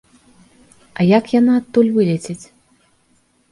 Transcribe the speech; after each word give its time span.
А 0.97 1.05
як 1.17 1.25
яна 1.39 1.59
адтуль 1.61 1.93
вылеціць? 2.01 2.41